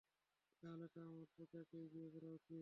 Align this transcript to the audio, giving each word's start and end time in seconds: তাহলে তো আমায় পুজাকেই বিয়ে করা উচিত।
তাহলে 0.63 0.85
তো 0.87 0.99
আমায় 1.01 1.27
পুজাকেই 1.35 1.85
বিয়ে 1.91 2.09
করা 2.13 2.29
উচিত। 2.29 2.59